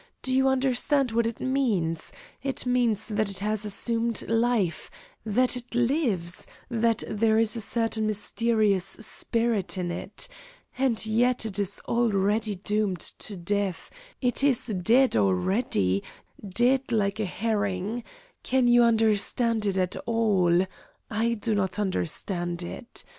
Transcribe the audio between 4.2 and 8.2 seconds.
life, that it lives, that there is a certain